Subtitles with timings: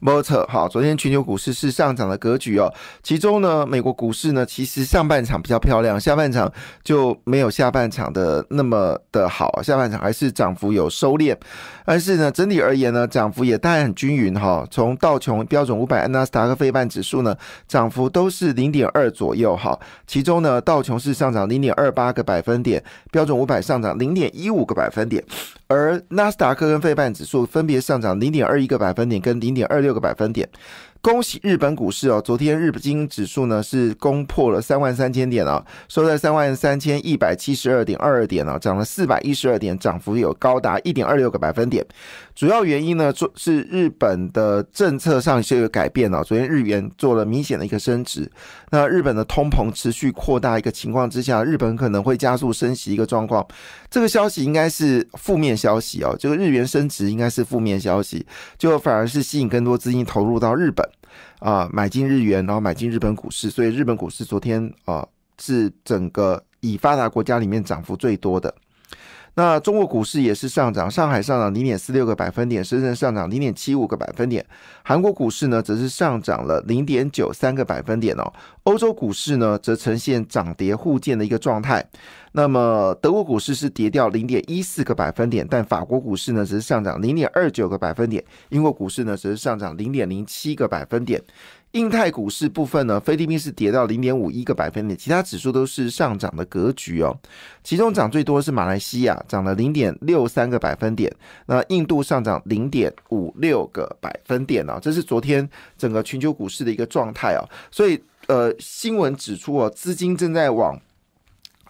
[0.00, 2.72] 没错，好，昨天全球股市是上涨的格局哦。
[3.02, 6.50] 其中呢，美国股市呢，其实上半场比较漂亮，下半场
[6.84, 11.36] 就没有下半场的那么的好，下半场还是涨幅有收敛。
[11.84, 14.64] 但是呢，整体而言呢，涨幅也当然很均匀哈。
[14.70, 17.34] 从道琼标准五百、纳斯达克费半指数呢，
[17.66, 19.76] 涨幅都是零点二左右哈。
[20.06, 22.80] 其中呢，道琼是上涨零点二八个百分点，
[23.10, 25.24] 标准五百上涨零点一五个百分点，
[25.66, 29.87] 而纳斯达克跟费半指数分别上涨零点二一个百分点跟零点二六。
[29.88, 30.46] 六个百分点。
[31.00, 32.20] 恭喜日本股市哦！
[32.20, 41.86] 昨天日经指数呢是攻破了三万三千点啊，收在三万三千一百七十二点二二点啊，涨了四百一十二点，涨幅有高达一点二六个百分点。
[42.34, 46.22] 主要原因呢，做是日本的政策上是有改变了。
[46.24, 48.30] 昨天日元做了明显的一个升值，
[48.70, 53.46] 那日本的通膨持续扩大一个情况之下，日本可能会加速升息一个状况。
[53.88, 58.26] 这个消息应该是负面消息哦，这个日元升值应该是负面消息，
[58.58, 60.84] 就反而是吸引更多资金投入到日本。
[61.38, 65.06] 啊，买进日元，然后买进日本股市，所以日本股市昨天啊
[65.40, 68.54] 是整个以发达国家里面涨幅最多的。
[69.38, 74.44] 那中国股市也是上涨，上海上涨零点四六个百分点，深圳上涨零点七五个百分点。
[74.82, 78.32] 韩国股市呢，则是上涨了零点九三个百分点哦。
[78.64, 81.88] 欧洲股市呢，则呈现涨跌互见的一个状态。
[82.32, 88.22] 那么德国股市是跌掉零点一四个百分点，但法国股市呢，则是上涨零点二九个百分点。
[88.48, 91.22] 英国股市呢，则是上涨零点零七个百分点。
[91.72, 97.14] 印太股市部分呢，菲律宾是跌到零点五一个百分点，其他指数都是上涨的格局哦。
[97.62, 101.14] 其中涨最多是马来西亚，涨了零点六三个百分点。
[101.46, 107.44] 那印度上涨零点五六个百分点哦，这是昨天整个全球股市的一个状态哦。
[107.70, 110.80] 所以呃，新闻指出哦，资金正在往。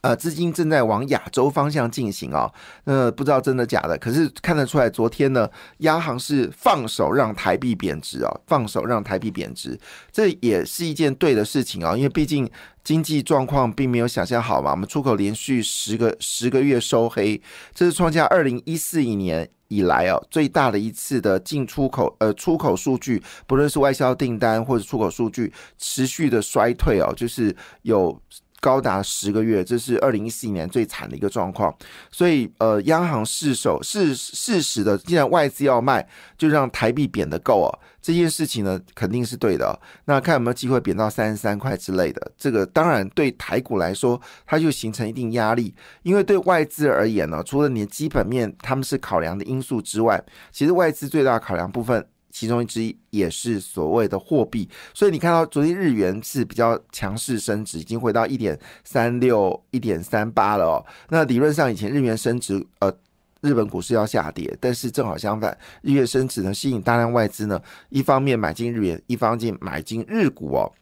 [0.08, 2.50] 呃，资金正在往亚洲方向进行啊，
[2.84, 5.46] 那不知道真的假的，可是看得出来，昨天呢，
[5.80, 9.78] 央行是放手让台币贬值啊，放手让台币贬值，
[10.10, 12.50] 这也是一件对的事情啊，因为毕竟
[12.82, 17.38] 经济状况并没有想象好嘛，我们出口连续十个十个月收黑，
[17.74, 28.18] 这是创下二零一四一年以来啊最大的一次的进出口呃出口数据，不论是外销订单或者出口数据持续的衰退哦，就是有。
[28.60, 31.74] 高达十个月，这是二零一四年最惨的一个状况。
[32.10, 37.70] 所以，呃，央行失手是事实的，既然外资要卖，就让台币贬得够哦。
[38.00, 39.78] 这件事情呢，肯定是对的。
[40.06, 42.32] 那看有没有机会贬到三十三块之类的。
[42.36, 45.74] 这个当然对台股来说，它就形成一定压力。
[46.02, 52.04] 因为对外资而言呢，除了你的基本面他们是考量的因素之外，其实外资最大考量部分。
[52.30, 60.84] 其中之一也是所谓的货币，所以你看到昨天日元是比较强势升值，已经回到一点三六、一点三八了哦。
[61.08, 62.92] 那理论上以前日元升值，呃，
[63.40, 70.72] 日本股市要下跌，但是正好相反，日元升值呢，吸引大量外资呢，一方面买进日元，一方面买进日股哦。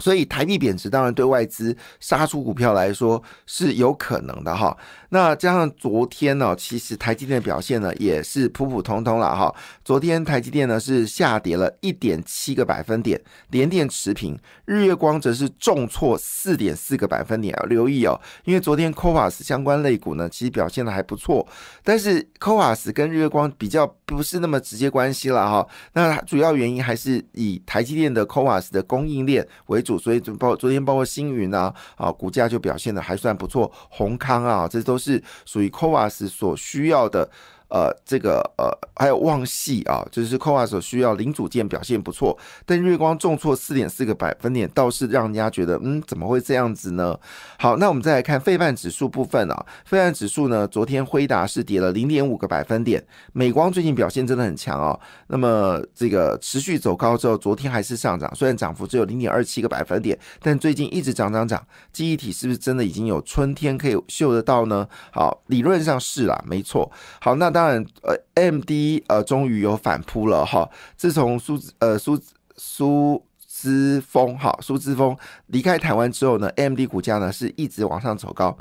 [0.00, 4.76] 所以台币贬值，当然对外资杀出股票来说是有可能的哈。
[5.10, 9.54] 那加上昨天呢，其实台积电的表现呢也是普普通通了哈。
[9.84, 17.54] 昨天台积电呢是下跌了一点七个百分点，连电持平，日月光则是重挫四点四个百分点。
[17.60, 21.46] 要留意哦，因为昨天 c o v a s 相关类股呢其实表现的还不错，
[21.84, 25.64] 但是 c o v a s 跟日月光比较不是那么直接关系了哈。
[25.92, 29.83] 那主要原因还是以台积电的 c o v a s 的供应链为。
[29.84, 37.30] 主，所以就包昨天包括星云啊，啊股价就表现的还算不错，宏康啊，这都是属于 c o a s 所需要的。
[37.74, 47.18] 呃，这个呃，还有旺系啊，就是 c o a 所需要零组件表现不错，但月光重挫四点四个百分点，倒是让人家觉得，嗯，怎么会这样子呢？
[47.58, 61.60] 好，那我们再来看费半指数部分啊，费半指数呢，昨天辉达是跌了零点五个百分点，美光最近表现真的很强哦，那么这个持续走高之后，昨天还是上涨，虽然涨幅只有零点二七个百分点，但最近一直涨涨涨，
[61.92, 64.88] 记忆体是不是真的已经有春天可以嗅得到呢？
[65.10, 66.88] 好，理论上是啦，没错。
[67.20, 70.68] 好，那当然，呃，M D 呃，终于有反扑了哈。
[70.96, 72.20] 自从苏呃苏
[72.56, 75.16] 苏之峰哈苏之峰
[75.46, 78.56] 离开台湾之后呢，M D 股价呢是一直往上走高。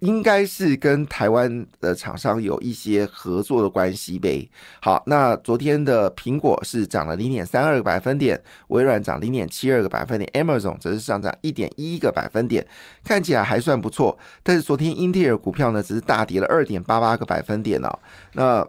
[0.00, 4.50] 应该是跟台湾的厂商有一些合作的关系呗。
[4.80, 12.66] 好，那昨天的苹果是涨了零点三二个百分点，微软涨零点七二个百分点，Amazon 则是上涨一点一个百分点，
[13.04, 14.18] 看起来还算不错。
[14.42, 17.98] 但是昨天英特尔股票呢，只是大跌了二点八八个百分点哦。
[18.32, 18.66] 那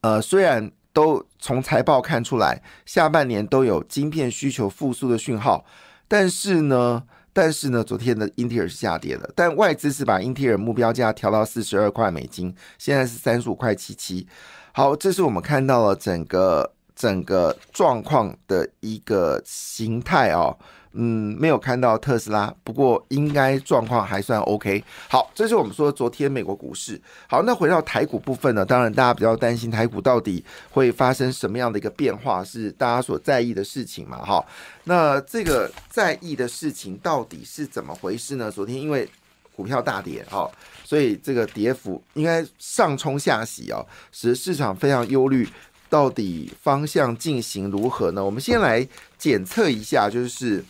[0.00, 5.64] 呃，虽然都从财报看出来，下半年都有晶片需求复苏的讯号。
[6.08, 14.26] 但是呢，但是呢，昨天的英特尔是下跌的，但外资是把英特尔目标价调到四十二块美金，现在是三十五块七七。
[14.72, 20.56] 好，这是我们看到了整个整个状况的一个形态哦。
[20.94, 24.82] 嗯，没有看到特斯拉，不过应该状况还算 OK。
[25.08, 27.00] 好，这是我们说昨天美国股市。
[27.26, 28.64] 好，那回到台股部分呢？
[28.64, 34.18] 当然，大家比较担心台股到底会发生什么样的一个变化，是大家所在意的事情嘛？
[34.18, 34.44] 哈，
[34.84, 38.50] 那这个在意的事情到底是怎么回事呢？
[38.50, 39.08] 昨天因为
[39.54, 40.50] 股票大跌，哈，
[40.84, 45.48] 所以这个跌幅应该上冲下洗啊，使得市场非常忧虑，
[45.92, 48.24] 到底方向进行如何呢？
[48.24, 50.64] 我们先来检测一下，就是。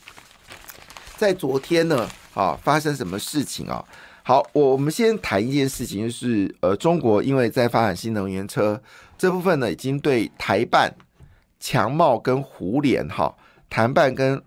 [1.16, 3.84] 在昨天呢，啊，发生什么事情啊？
[4.24, 8.82] 好，我我们先谈一件事情，就是呃，中国因为在发展新能源车
[9.16, 10.92] 这部分呢，已经对台办、
[11.60, 13.32] 强茂跟胡联哈，
[13.70, 14.42] 台办跟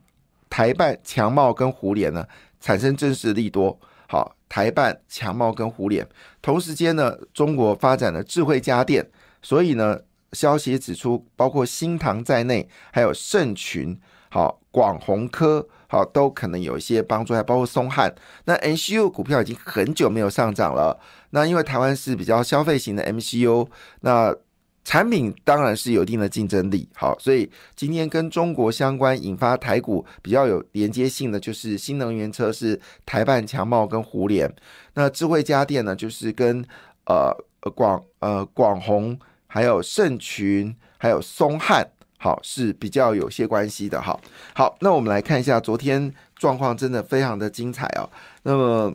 [0.50, 2.28] 台办、强茂跟胡联呢，
[2.60, 3.80] 产生真实利多。
[4.10, 6.06] 好，台办、强茂跟胡联，
[6.42, 9.10] 同时间呢，中国发展了智慧家电，
[9.42, 9.98] 所以呢，
[10.36, 14.00] 消息指出，包括新唐在内，还有盛群、
[14.30, 15.68] 好广宏科。
[15.88, 18.14] 好，都可能有一些帮助，还包括松汉。
[18.46, 21.00] 那 MCU 股票已经很久没有上涨了。
[21.30, 23.68] 那因为台湾是比较消费型的 MCU，
[24.02, 24.36] 那
[24.84, 26.90] 产品当然是有一定的竞争力。
[26.96, 34.54] 好，所以今天跟中国相关引发台股比较有连接性的，就是新能源车是台办强茂跟胡联。
[34.96, 36.66] 那智慧家电呢，就是跟
[37.06, 37.32] 呃
[37.76, 39.18] 广呃广宏，
[39.48, 41.88] 还有盛群，还有松汉。
[42.18, 44.20] 好是比较有些关系的，好，
[44.56, 48.10] 好，那我们来看一下昨天状况，真的非常的精彩哦。
[48.42, 48.92] 那么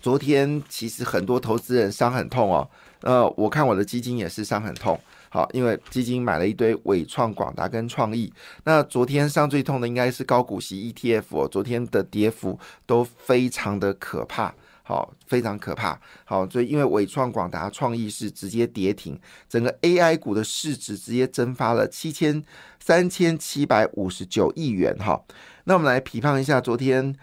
[0.00, 5.00] 昨天其实很多投资人伤很痛哦，呃，我看我的基金也是伤很痛，
[5.30, 8.32] 好，因为基金买了一堆伟创、广达跟创意，
[8.62, 12.56] 那昨天伤最痛的应该是高股息 ETF 哦，昨天的跌幅
[12.86, 14.54] 都非常的可怕。
[14.86, 15.98] 好，非常可怕。
[16.26, 22.44] 好，所以因为伟创、广达、创意是直接跌停，整个 AI 股的市值直接蒸发了七千
[22.78, 24.94] 三千七百五十九亿元。
[24.98, 25.18] 哈，
[25.64, 27.16] 那我们来批判一下昨天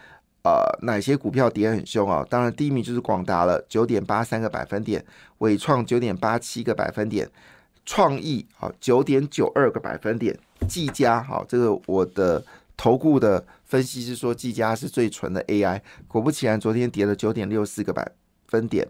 [0.43, 2.25] 呃哪些股票跌很凶啊？
[2.27, 4.99] 当然第一名就是广达了，九点八三个百分点；
[5.37, 7.27] 伟创九点八七个百分点；
[7.85, 10.35] 创意好九点九二个百分点；
[10.67, 12.43] 技嘉好，这个我的。
[12.81, 18.11] 投顾的分析是说，技嘉是最纯的 AI，果不其然，昨天跌了九点六四个百
[18.47, 18.87] 分点，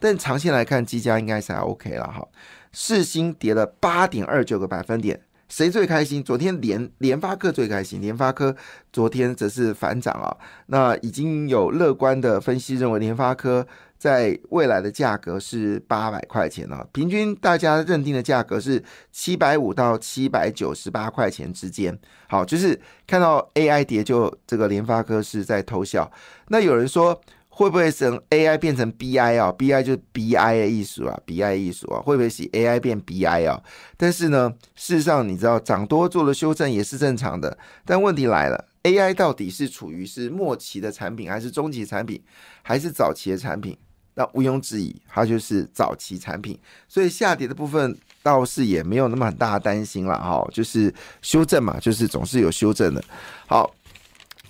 [0.00, 2.26] 但长线来看，技嘉应该是还 OK 了哈。
[2.72, 6.22] 四星跌了八点二九个百分点，谁最开心？
[6.22, 8.54] 昨天联联发科最开心，联发科
[8.92, 10.36] 昨天则是反涨啊。
[10.66, 13.66] 那已经有乐观的分析认为，联发科。
[13.98, 18.80] 在未来的价格是八百块钱呢，平均大家认定的价格是
[19.10, 21.98] 七百五到七百九十八块钱之间。
[22.28, 26.08] 好，就是看到 AI 跌，就这个联发科是在偷笑。
[26.46, 27.20] 那有人说
[27.58, 33.60] 会不会从 AI 变成 BI 啊？BI 就是 BI 的艺术啊，BI 艺术啊，会不会使 AI 变 BI 啊？
[33.96, 37.58] 但是呢，事实上你知道涨多做了修正也是正常的。
[37.84, 42.22] 但问题来了，AI 到底是处于是末期的产品，还是中期产品，
[42.62, 43.76] 还是早期的产品？
[44.14, 46.56] 那毋庸置疑，它就是早期产品，
[46.88, 53.02] 所以下跌的部分倒是也没有那么很大的担心了哈，就是修正嘛，就是总是有修正的。
[53.46, 53.72] 好，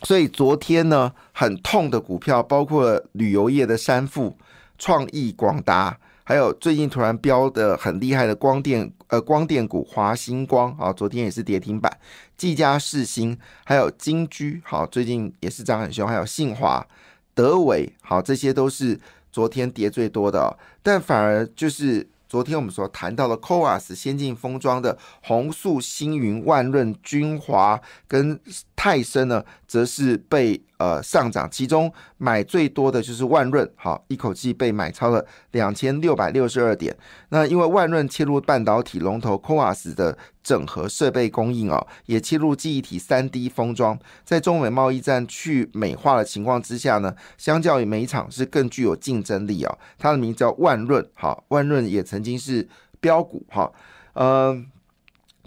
[0.02, 4.37] 所以昨天呢，很痛的股票包括旅游业的山富、
[4.78, 11.99] 创意、广达，还有最近突然飙的很厉害的光电呃光电股华星光啊，昨天也是跌停板，
[12.37, 16.87] 技嘉、世新，还有金居，好，最近也是涨很凶，还有信华、
[17.35, 18.99] 德伟，好，这些都是。
[19.31, 28.38] 昨天跌最多的，但反而就是昨天我们所谈到的 c o a s 先进封装的红素、星云、万润、君华跟
[28.76, 30.62] 泰森呢，则是被。
[30.78, 36.97] 呃，上涨，其中买最多的就是万润，好，一口气被买超了两千六百六十二点。
[37.30, 49.78] 那因为万润切入半导体龙头 c o a s 的整合设备供应哦，也切入记忆体三 D 封装，在中美贸易战去美化的情况之下呢，相较于美厂是更具有竞争力哦。
[49.99, 52.68] 它的名字叫万润，好，万润也曾经是
[53.00, 53.73] 标股哈，
[54.12, 54.70] 嗯。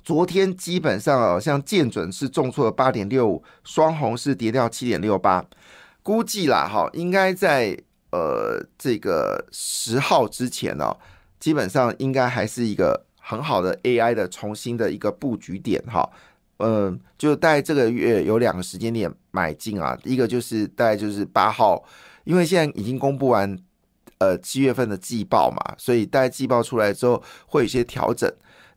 [0.03, 5.45] 昨天基本上啊，像建准是重挫了八点六五，双红是跌掉七点六八，
[6.01, 7.77] 估计啦哈，应该在
[8.11, 10.95] 呃这个十号之前呢，
[11.39, 16.09] 基本上应该还是一个很好的 AI 的重新的一个布局点哈，
[16.57, 21.83] 嗯，就在这个月有两个时间点买进啊，一个就是大概就是八号，
[22.23, 23.55] 因为现在已经公布完
[24.17, 28.27] 呃七月份的季报嘛，所以大概季报出来之后会有一些调整。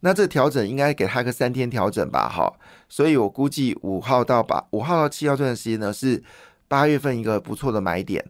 [0.04, 2.52] 那这调整应该给他个三天调整吧，哈，
[2.90, 6.22] 所以我估计五号到八五号到七号这段时间呢是
[6.68, 8.22] 八月份一个不错的买点。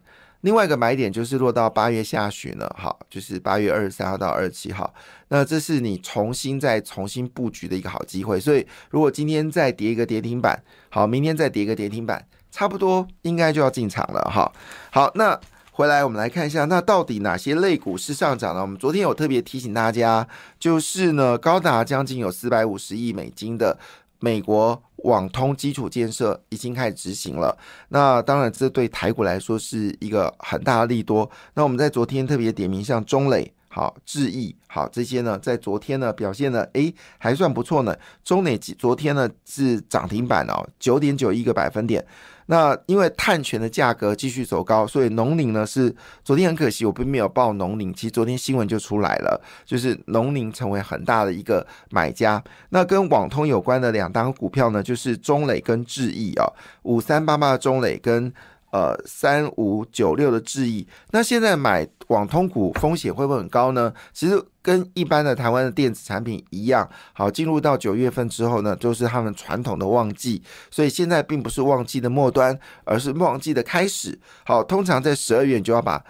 [0.42, 4.94] 另外一个买点就是落到八月下旬了，哈，就是八月二十三号到二十七号，
[5.28, 8.38] 那这是你重新再重新布局的一个好机会。
[8.38, 14.52] 所以如果今天再跌一个跌停板，好，明天再跌一个跌停板，差不多应该就要进场了，哈。
[14.92, 15.40] 好，那
[15.76, 18.60] 回来我们来看一下，那到底哪些类股是上涨呢？
[18.60, 20.24] 我们昨天有特别提醒大家，
[20.56, 23.76] 就是呢，高达将近有四百五十亿美金的。
[24.20, 31.28] 美国网通基础建设已经开始执行了，那当然这对台股来说是一个很大的利多。
[31.54, 37.92] 那我们在昨天特别点名，像中磊、好智毅、好这些呢，在昨天呢表现呢，诶还算不错呢。
[38.22, 42.06] 中磊昨天呢是涨停板哦，九点九一个百分点。
[42.46, 47.92] 那因为碳权的价格继续走高，所以农林呢是昨天很可惜，我并没有报农林。
[47.92, 52.40] 其实昨天新闻就出来了，就是农林成为很大的一个买家。
[52.68, 56.46] 那跟网通有关的两单股票呢，就是中磊跟智毅啊，
[56.84, 58.32] 五三八八的中磊跟。
[58.74, 63.94] 呃，三五九六的质疑，那现在买网通股风险会不会很高呢？
[64.12, 74.18] 其实跟一般的台湾的电子产品一样，好，进入到九月份之后呢，就是他们传统的旺季，所以现在并不是旺季的末端，而是旺季的开始。
[74.44, 76.04] 好，通常在十二月就要把，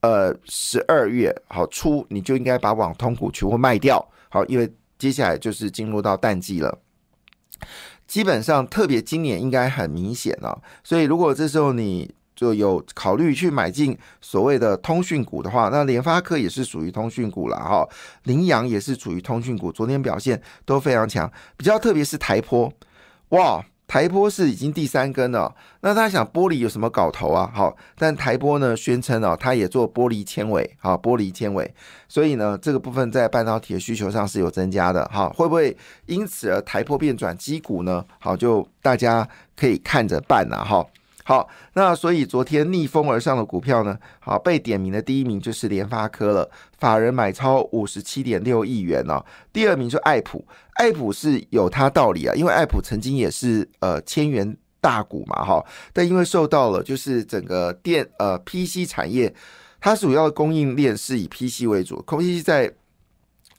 [0.00, 6.78] 呃，十二月好初你就应该把网通股全部卖掉，好，因为接下来就是进入到淡季了。
[8.06, 17.88] 基本上，特别今年应该很明显了，所以如果这时候你就有考虑去买进所谓的通讯股的话，那联发科也是属于通讯股了哈，
[18.24, 22.72] 羚羊也是属于通讯股，昨天表现都非常强，比较特别是台坡，
[23.30, 23.64] 哇。
[23.88, 27.50] 台玻是已经第三根了，那他想玻璃有什么搞头啊？
[27.54, 31.72] 好，但台玻呢宣称啊，它也做玻璃纤维，好，玻璃纤维，
[32.08, 35.76] 所以呢这个部分在半导体的需求上是有增加的，哈，会不会
[36.06, 38.04] 因此而台玻变转基股呢？
[38.18, 40.84] 好，就大家可以看着办了，哈。
[41.28, 43.98] 好，那所以昨天逆风而上的股票呢？
[44.20, 49.20] 好，被点名的第一名就是联发科了，法人买超五十七点六亿元哦。
[49.52, 59.34] 第二名就爱普，爱普是有它道理啊，因为爱普曾经也是呃千元大股嘛，哈，但因为受到了就是整个电呃 PC 产业，
[59.80, 62.72] 它主要的供应链是以 PC 为主，PC 在。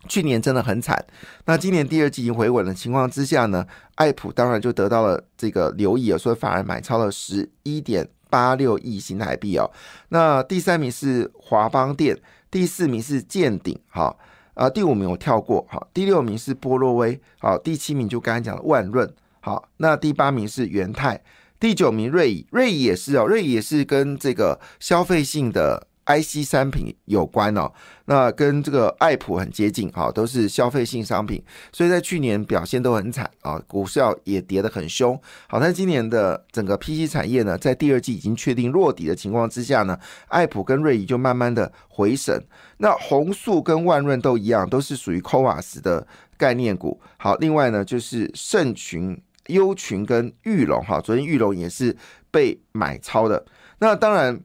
[0.07, 1.05] 去年真的很惨，
[1.45, 9.69] 那今年第二季已经回稳的情况之下呢，爱普当然就得到了这个留意啊，所以反而买超了十一点八六亿新台币哦。
[10.09, 12.17] 那第三名是华邦电，
[12.49, 14.17] 第四名是建鼎，好
[14.53, 19.11] 啊，第五名我跳过，好，第六名是波洛威，好，第七名就刚才讲的万润，
[19.41, 21.21] 好，那第八名是元泰，
[21.59, 25.87] 第九名瑞仪，瑞仪也是哦，瑞仪也是跟这个消费性的。
[26.07, 27.69] IC 三品有关哦，
[28.05, 35.19] 那跟这个爱普很接近哈，都是消费性商品，所以在去年表现都很惨啊，股市也跌得很凶。
[35.49, 39.99] 好，但今年的整个 PC 产业呢，在第二季已经确定落底的情况之下呢，
[40.29, 42.41] 爱普跟瑞仪就慢慢的回升。
[42.77, 47.01] 那红素跟万润都一样，都是属于 COVAS 的概念股。
[47.17, 51.97] 好，另外呢就是盛群、优群跟玉龙哈，昨天玉龙也是
[52.31, 53.45] 被买超的。
[53.79, 54.39] 那当然。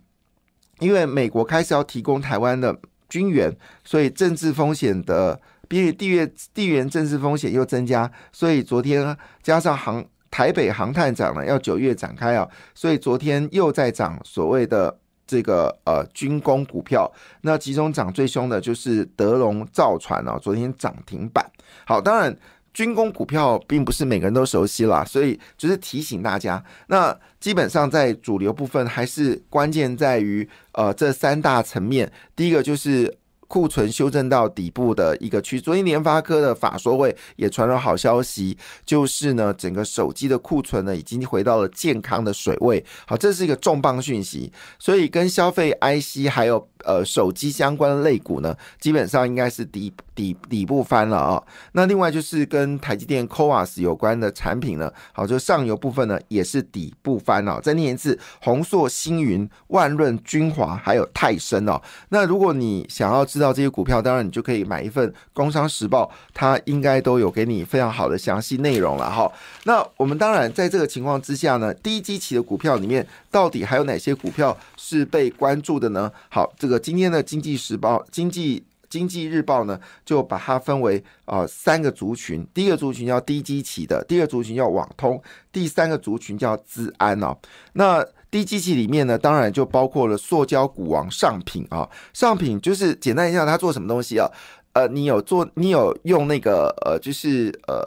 [0.79, 2.77] 因为美国开始要提供台湾的
[3.09, 17.11] 军援，所以政治风险的比地缘地缘政治风险又增加，所以昨天加上航台北航探涨了，要九月展开啊，所以昨天又在涨所谓的这个呃军工股票，
[17.43, 21.49] 那其中涨最凶的就是德龙造船哦，昨天涨停板。
[21.87, 22.37] 好，当然。
[22.73, 26.63] 军工股票并不是每个人都熟悉啦，所以就是提醒大家。
[26.89, 32.11] 那基本上在主流部分，还是关键在于呃这三大层面。
[32.37, 33.19] 第一个就是。
[33.53, 42.83] 库存修正到底部的一个区，昨天联发科的法说会也传了好消息，就是呢，整个手机的库存呢已经回到了健康的水位。
[43.07, 51.43] 好，这是一个重磅讯息，所以跟消费 IC 还有呃手机相关的类股呢，基本上应该是底底底部翻了啊。
[51.73, 57.61] 那另外就是跟台积电 CoWAS 有关的产品呢，好，就上游部分呢也是底部翻了。
[57.61, 61.81] 再念一次，宏硕、星云、万润、君华还有泰森哦。
[62.09, 69.31] 那如果你想要知道这些股票，当然你就可以买一份《工商时报》，它应该都有给你非常好的详细内容了哈。
[69.65, 76.11] 那我们当然在这个情况之下呢，低基期的股票里面，到底还有哪些股票是被关注的呢？
[76.29, 87.37] 好，这个今天的《经济时报》《经济经济日报》呢，就把它分为啊三个族群，第一个族群叫低基期的，第二个族群叫网通，第三个族群叫资安哦。
[87.73, 94.27] 那低基器里面呢，当然就包括了塑胶股王上品啊，上品就是简单一下，它做什么东西啊？
[94.75, 97.83] 呃，你有做，你有用那个呃，就是呃，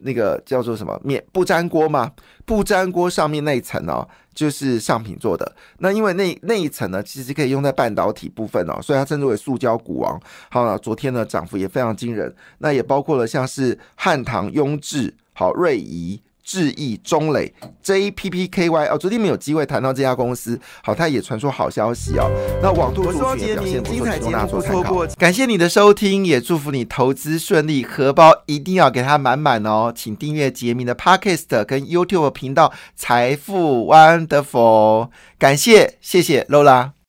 [0.00, 2.12] 那个叫做什么免不粘锅吗？
[2.44, 4.06] 不粘锅上面那一层哦，
[4.40, 5.54] 就是上品做的。
[5.80, 10.18] 那因为那那一层呢，其实可以用在半导体部分哦，所以它称之为塑胶股王。
[10.50, 12.34] 好，昨天呢涨幅也非常惊人。
[12.56, 16.22] 那也包括了像是汉唐、雍智、好瑞仪。
[16.50, 17.54] 智毅、中磊、
[17.84, 22.28] JPPKY 哦，昨天没有机会谈到这家公司，好，它也传出好消息哦。
[22.60, 25.06] 那网度族群表现不错，请大家做参考。
[25.16, 29.92] 感谢你的收听，也祝福你投资顺利，荷包一定要给它满满哦。
[29.94, 36.90] 请订阅杰明的 Podcast 跟 YouTube 频道财富 Wonderful，感谢，谢谢 Lola。